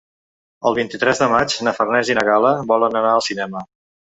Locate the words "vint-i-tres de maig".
0.77-1.57